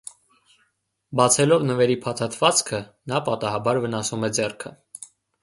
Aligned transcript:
Բացելով 1.19 1.65
նվերի 1.71 1.97
փաթաթվածքը՝ 2.07 2.81
նա 3.13 3.21
պատահաբար 3.29 3.83
վնասում 3.85 4.27
է 4.31 4.33
ձեռքը։ 4.41 4.75